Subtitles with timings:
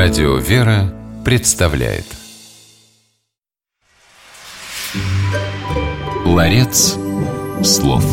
[0.00, 2.04] Радио «Вера» представляет
[6.24, 6.96] Ларец
[7.64, 8.04] слов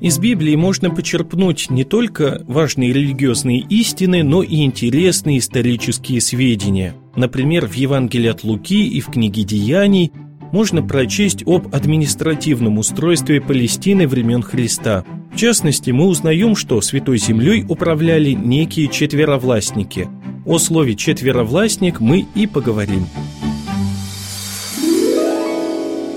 [0.00, 6.94] Из Библии можно почерпнуть не только важные религиозные истины, но и интересные исторические сведения.
[7.16, 10.12] Например, в Евангелии от Луки и в книге «Деяний»
[10.52, 15.04] можно прочесть об административном устройстве Палестины времен Христа.
[15.32, 20.08] В частности, мы узнаем, что Святой Землей управляли некие четверовластники.
[20.46, 23.06] О слове «четверовластник» мы и поговорим.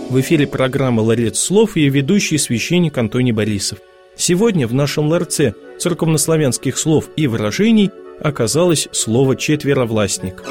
[0.09, 3.79] В эфире программа «Ларец слов» и ведущий священник Антоний Борисов.
[4.15, 10.43] Сегодня в нашем ларце церковнославянских слов и выражений оказалось слово «четверовластник».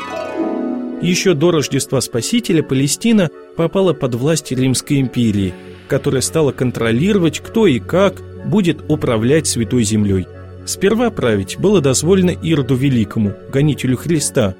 [1.01, 5.55] Еще до Рождества Спасителя Палестина попала под власть Римской империи,
[5.87, 10.27] которая стала контролировать, кто и как будет управлять Святой Землей.
[10.67, 14.56] Сперва править было дозволено Ироду Великому, гонителю Христа.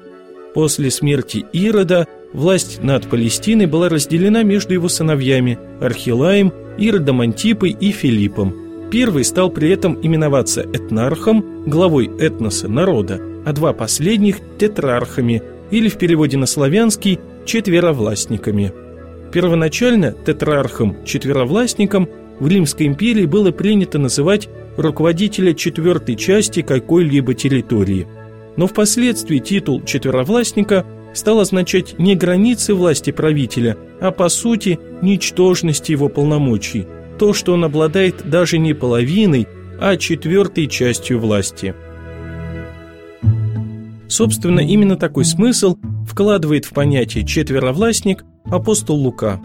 [0.53, 7.91] После смерти Ирода власть над Палестиной была разделена между его сыновьями Архилаем, Иродом Антипой и
[7.91, 8.55] Филиппом.
[8.89, 15.97] Первый стал при этом именоваться этнархом, главой этноса народа, а два последних– тетрархами– или в
[15.97, 18.73] переводе на славянский четверовластниками.
[19.31, 28.07] Первоначально тетрархом четверовластником в Римской империи было принято называть руководителя четвертой части какой-либо территории.
[28.55, 36.07] Но впоследствии титул четверовластника стал означать не границы власти правителя, а по сути ничтожность его
[36.07, 39.47] полномочий, то, что он обладает даже не половиной,
[39.79, 41.75] а четвертой частью власти–
[44.09, 49.39] Собственно, именно такой смысл вкладывает в понятие «четверовластник» апостол Лука.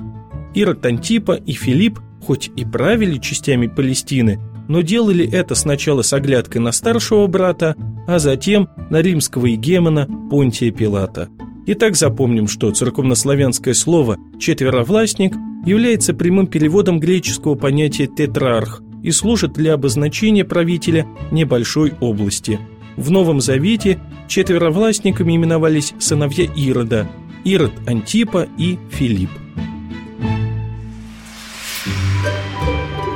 [0.54, 6.62] Ирод Антипа и Филипп хоть и правили частями Палестины, но делали это сначала с оглядкой
[6.62, 7.76] на старшего брата,
[8.08, 11.28] а затем на римского егемона Понтия Пилата.
[11.66, 15.34] Итак, запомним, что церковнославянское слово «четверовластник»
[15.66, 22.58] является прямым переводом греческого понятия «тетрарх» и служит для обозначения правителя небольшой области–
[22.96, 27.08] в Новом Завете четверовластниками именовались сыновья Ирода–
[27.44, 29.30] Ирод Антипа и Филипп.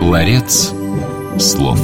[0.03, 0.75] Ларец
[1.39, 1.81] слов.